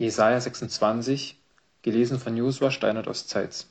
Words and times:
Jesaja 0.00 0.40
26, 0.40 1.36
gelesen 1.82 2.18
von 2.18 2.34
Josua 2.34 2.70
Steinert 2.70 3.06
aus 3.06 3.26
Zeitz. 3.26 3.66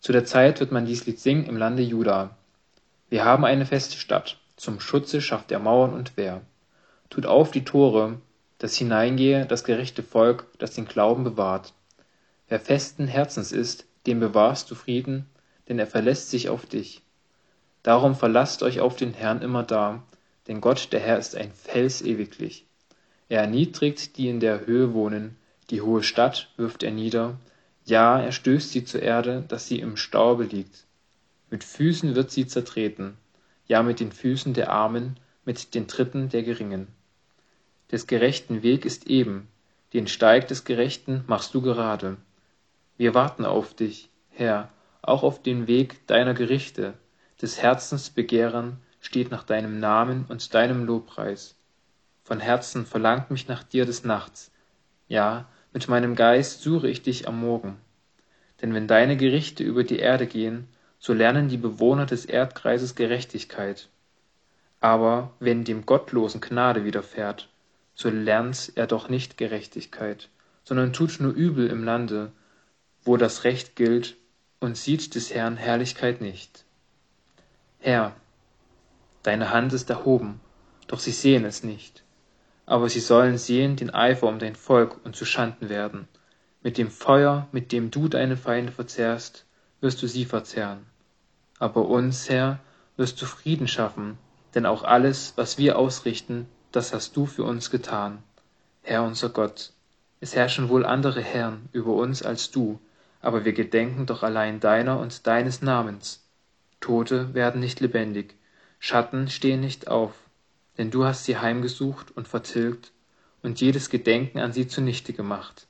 Zu 0.00 0.10
der 0.10 0.24
Zeit 0.24 0.58
wird 0.58 0.72
man 0.72 0.84
dies 0.84 1.06
Lied 1.06 1.20
singen 1.20 1.44
im 1.44 1.56
Lande 1.56 1.84
Juda. 1.84 2.36
Wir 3.08 3.24
haben 3.24 3.44
eine 3.44 3.66
feste 3.66 3.96
Stadt, 3.96 4.38
zum 4.56 4.80
Schutze 4.80 5.20
schafft 5.20 5.52
er 5.52 5.60
Mauern 5.60 5.94
und 5.94 6.16
Wehr. 6.16 6.40
Tut 7.08 7.24
auf 7.24 7.52
die 7.52 7.62
Tore, 7.62 8.20
dass 8.58 8.74
hineingehe 8.74 9.46
das 9.46 9.62
gerechte 9.62 10.02
Volk, 10.02 10.48
das 10.58 10.74
den 10.74 10.86
Glauben 10.86 11.22
bewahrt. 11.22 11.72
Wer 12.48 12.58
festen 12.58 13.06
Herzens 13.06 13.52
ist, 13.52 13.86
dem 14.08 14.18
bewahrst 14.18 14.68
du 14.72 14.74
Frieden, 14.74 15.26
denn 15.68 15.78
er 15.78 15.86
verlässt 15.86 16.30
sich 16.30 16.48
auf 16.48 16.66
dich. 16.66 17.02
Darum 17.84 18.16
verlasst 18.16 18.64
euch 18.64 18.80
auf 18.80 18.96
den 18.96 19.14
Herrn 19.14 19.40
immer 19.40 19.62
da, 19.62 20.02
denn 20.48 20.60
Gott 20.60 20.88
der 20.90 20.98
Herr 20.98 21.16
ist 21.16 21.36
ein 21.36 21.52
Fels 21.52 22.02
ewiglich. 22.02 22.66
Er 23.30 23.42
erniedrigt, 23.42 24.16
die 24.16 24.28
in 24.28 24.40
der 24.40 24.66
Höhe 24.66 24.92
wohnen, 24.92 25.36
die 25.70 25.82
hohe 25.82 26.02
Stadt 26.02 26.50
wirft 26.56 26.82
er 26.82 26.90
nieder, 26.90 27.38
ja, 27.84 28.20
er 28.20 28.32
stößt 28.32 28.72
sie 28.72 28.84
zur 28.84 29.02
Erde, 29.02 29.44
dass 29.46 29.68
sie 29.68 29.78
im 29.78 29.96
Staube 29.96 30.42
liegt. 30.42 30.84
Mit 31.48 31.62
Füßen 31.62 32.16
wird 32.16 32.32
sie 32.32 32.48
zertreten, 32.48 33.16
ja 33.68 33.84
mit 33.84 34.00
den 34.00 34.10
Füßen 34.10 34.52
der 34.52 34.72
Armen, 34.72 35.16
mit 35.44 35.76
den 35.76 35.86
Tritten 35.86 36.28
der 36.28 36.42
Geringen. 36.42 36.88
Des 37.92 38.08
Gerechten 38.08 38.64
Weg 38.64 38.84
ist 38.84 39.06
eben, 39.06 39.46
den 39.92 40.08
Steig 40.08 40.48
des 40.48 40.64
Gerechten 40.64 41.22
machst 41.28 41.54
du 41.54 41.62
gerade. 41.62 42.16
Wir 42.96 43.14
warten 43.14 43.44
auf 43.44 43.74
dich, 43.74 44.10
Herr, 44.30 44.70
auch 45.02 45.22
auf 45.22 45.40
den 45.40 45.68
Weg 45.68 46.04
deiner 46.08 46.34
Gerichte, 46.34 46.94
des 47.40 47.62
Herzens 47.62 48.10
Begehren 48.10 48.78
steht 48.98 49.30
nach 49.30 49.44
deinem 49.44 49.78
Namen 49.78 50.24
und 50.28 50.52
deinem 50.52 50.84
Lobpreis 50.84 51.54
von 52.30 52.38
Herzen 52.38 52.86
verlangt 52.86 53.32
mich 53.32 53.48
nach 53.48 53.64
dir 53.64 53.84
des 53.86 54.04
Nachts. 54.04 54.52
Ja, 55.08 55.48
mit 55.72 55.88
meinem 55.88 56.14
Geist 56.14 56.62
suche 56.62 56.88
ich 56.88 57.02
dich 57.02 57.26
am 57.26 57.40
Morgen. 57.40 57.76
Denn 58.62 58.72
wenn 58.72 58.86
deine 58.86 59.16
Gerichte 59.16 59.64
über 59.64 59.82
die 59.82 59.98
Erde 59.98 60.28
gehen, 60.28 60.68
so 61.00 61.12
lernen 61.12 61.48
die 61.48 61.56
Bewohner 61.56 62.06
des 62.06 62.24
Erdkreises 62.24 62.94
Gerechtigkeit. 62.94 63.88
Aber 64.78 65.32
wenn 65.40 65.64
dem 65.64 65.86
Gottlosen 65.86 66.40
Gnade 66.40 66.84
widerfährt, 66.84 67.48
so 67.96 68.10
lernt 68.10 68.74
er 68.76 68.86
doch 68.86 69.08
nicht 69.08 69.36
Gerechtigkeit, 69.36 70.28
sondern 70.62 70.92
tut 70.92 71.18
nur 71.18 71.32
Übel 71.32 71.66
im 71.66 71.82
Lande, 71.82 72.30
wo 73.02 73.16
das 73.16 73.42
Recht 73.42 73.74
gilt, 73.74 74.16
und 74.60 74.76
sieht 74.76 75.16
des 75.16 75.34
Herrn 75.34 75.56
Herrlichkeit 75.56 76.20
nicht. 76.20 76.64
Herr, 77.80 78.14
deine 79.24 79.50
Hand 79.50 79.72
ist 79.72 79.90
erhoben, 79.90 80.40
doch 80.86 81.00
sie 81.00 81.10
sehen 81.10 81.44
es 81.44 81.64
nicht 81.64 82.04
aber 82.70 82.88
sie 82.88 83.00
sollen 83.00 83.36
sehen 83.36 83.74
den 83.74 83.90
Eifer 83.90 84.28
um 84.28 84.38
dein 84.38 84.54
Volk 84.54 85.04
und 85.04 85.16
zu 85.16 85.24
Schanden 85.24 85.68
werden. 85.68 86.06
Mit 86.62 86.78
dem 86.78 86.88
Feuer, 86.88 87.48
mit 87.50 87.72
dem 87.72 87.90
du 87.90 88.06
deine 88.06 88.36
Feinde 88.36 88.70
verzehrst, 88.70 89.44
wirst 89.80 90.00
du 90.00 90.06
sie 90.06 90.24
verzehren. 90.24 90.86
Aber 91.58 91.88
uns, 91.88 92.28
Herr, 92.28 92.60
wirst 92.96 93.20
du 93.20 93.26
Frieden 93.26 93.66
schaffen, 93.66 94.18
denn 94.54 94.66
auch 94.66 94.84
alles, 94.84 95.32
was 95.34 95.58
wir 95.58 95.80
ausrichten, 95.80 96.46
das 96.70 96.94
hast 96.94 97.16
du 97.16 97.26
für 97.26 97.42
uns 97.42 97.70
getan. 97.70 98.22
Herr 98.82 99.02
unser 99.02 99.30
Gott, 99.30 99.72
es 100.20 100.36
herrschen 100.36 100.68
wohl 100.68 100.86
andere 100.86 101.20
Herren 101.20 101.68
über 101.72 101.94
uns 101.94 102.22
als 102.22 102.52
du, 102.52 102.78
aber 103.20 103.44
wir 103.44 103.52
gedenken 103.52 104.06
doch 104.06 104.22
allein 104.22 104.60
deiner 104.60 105.00
und 105.00 105.26
deines 105.26 105.60
Namens. 105.60 106.24
Tote 106.80 107.34
werden 107.34 107.60
nicht 107.60 107.80
lebendig, 107.80 108.36
Schatten 108.78 109.28
stehen 109.28 109.58
nicht 109.58 109.88
auf, 109.88 110.12
denn 110.80 110.90
du 110.90 111.04
hast 111.04 111.26
sie 111.26 111.36
heimgesucht 111.36 112.10
und 112.16 112.26
vertilgt 112.26 112.92
und 113.42 113.60
jedes 113.60 113.90
Gedenken 113.90 114.38
an 114.38 114.54
sie 114.54 114.66
zunichte 114.66 115.12
gemacht. 115.12 115.66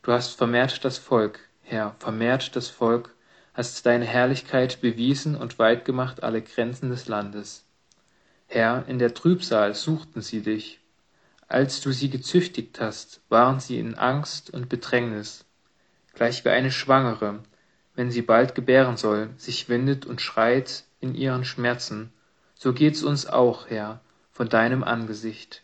Du 0.00 0.12
hast 0.12 0.34
vermehrt 0.34 0.82
das 0.82 0.96
Volk, 0.96 1.40
Herr, 1.60 1.94
vermehrt 1.98 2.56
das 2.56 2.70
Volk, 2.70 3.14
hast 3.52 3.84
deine 3.84 4.06
Herrlichkeit 4.06 4.80
bewiesen 4.80 5.36
und 5.36 5.58
weit 5.58 5.84
gemacht 5.84 6.22
alle 6.22 6.40
Grenzen 6.40 6.88
des 6.88 7.06
Landes. 7.06 7.66
Herr, 8.46 8.86
in 8.88 8.98
der 8.98 9.12
Trübsal 9.12 9.74
suchten 9.74 10.22
sie 10.22 10.40
dich. 10.40 10.80
Als 11.46 11.82
du 11.82 11.92
sie 11.92 12.08
gezüchtigt 12.08 12.80
hast, 12.80 13.20
waren 13.28 13.60
sie 13.60 13.78
in 13.78 13.94
Angst 13.94 14.48
und 14.48 14.70
Bedrängnis, 14.70 15.44
gleich 16.14 16.46
wie 16.46 16.48
eine 16.48 16.70
Schwangere, 16.70 17.40
wenn 17.94 18.10
sie 18.10 18.22
bald 18.22 18.54
gebären 18.54 18.96
soll, 18.96 19.28
sich 19.36 19.68
windet 19.68 20.06
und 20.06 20.22
schreit 20.22 20.84
in 20.98 21.14
ihren 21.14 21.44
Schmerzen. 21.44 22.10
So 22.54 22.72
geht's 22.72 23.02
uns 23.02 23.26
auch, 23.26 23.68
Herr, 23.68 24.00
von 24.40 24.48
deinem 24.48 24.82
Angesicht. 24.82 25.60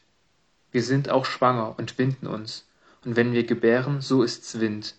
Wir 0.70 0.82
sind 0.82 1.08
auch 1.08 1.24
schwanger 1.24 1.76
und 1.78 1.96
winden 1.96 2.26
uns, 2.26 2.68
und 3.06 3.16
wenn 3.16 3.32
wir 3.32 3.44
gebären, 3.44 4.02
so 4.02 4.22
ist's 4.22 4.60
Wind. 4.60 4.96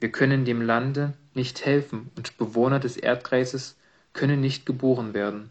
Wir 0.00 0.10
können 0.10 0.44
dem 0.44 0.60
Lande 0.60 1.12
nicht 1.32 1.64
helfen, 1.64 2.10
und 2.16 2.36
Bewohner 2.36 2.80
des 2.80 2.96
Erdkreises 2.96 3.76
können 4.12 4.40
nicht 4.40 4.66
geboren 4.66 5.14
werden. 5.14 5.50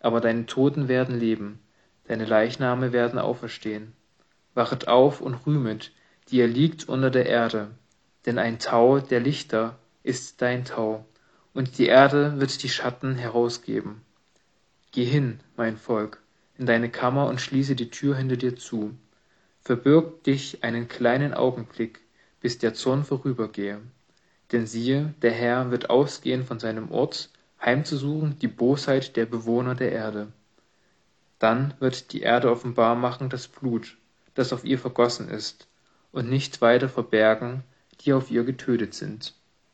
Aber 0.00 0.22
deine 0.22 0.46
Toten 0.46 0.88
werden 0.88 1.20
leben, 1.20 1.58
deine 2.06 2.24
Leichname 2.24 2.90
werden 2.94 3.18
auferstehen. 3.18 3.92
Wachet 4.54 4.88
auf 4.88 5.20
und 5.20 5.46
rühmet, 5.46 5.92
die 6.30 6.38
ihr 6.38 6.48
liegt 6.48 6.88
unter 6.88 7.10
der 7.10 7.26
Erde, 7.26 7.68
denn 8.24 8.38
ein 8.38 8.58
Tau 8.58 8.98
der 8.98 9.20
Lichter 9.20 9.78
ist 10.04 10.40
dein 10.40 10.64
Tau, 10.64 11.04
und 11.52 11.76
die 11.76 11.88
Erde 11.88 12.40
wird 12.40 12.62
die 12.62 12.70
Schatten 12.70 13.14
herausgeben. 13.14 14.00
Geh 14.90 15.04
hin, 15.04 15.40
mein 15.54 15.76
Volk, 15.76 16.22
in 16.58 16.66
deine 16.66 16.90
Kammer 16.90 17.26
und 17.28 17.40
schließe 17.40 17.76
die 17.76 17.90
Tür 17.90 18.16
hinter 18.16 18.36
dir 18.36 18.56
zu. 18.56 18.94
Verbirg 19.60 20.24
dich 20.24 20.64
einen 20.64 20.88
kleinen 20.88 21.32
Augenblick, 21.32 22.00
bis 22.40 22.58
der 22.58 22.74
Zorn 22.74 23.04
vorübergehe. 23.04 23.80
Denn 24.52 24.66
siehe, 24.66 25.14
der 25.22 25.32
Herr 25.32 25.70
wird 25.70 25.90
ausgehen 25.90 26.44
von 26.44 26.58
seinem 26.58 26.90
Ort, 26.90 27.30
heimzusuchen 27.60 28.38
die 28.38 28.48
Bosheit 28.48 29.16
der 29.16 29.26
Bewohner 29.26 29.74
der 29.74 29.92
Erde. 29.92 30.28
Dann 31.38 31.74
wird 31.78 32.12
die 32.12 32.22
Erde 32.22 32.50
offenbar 32.50 32.94
machen 32.96 33.30
das 33.30 33.46
Blut, 33.46 33.96
das 34.34 34.52
auf 34.52 34.64
ihr 34.64 34.78
vergossen 34.78 35.28
ist, 35.28 35.68
und 36.10 36.28
nicht 36.28 36.60
weiter 36.60 36.88
verbergen, 36.88 37.62
die 38.00 38.12
auf 38.12 38.30
ihr 38.30 38.44
getötet 38.44 38.94
sind. 38.94 39.34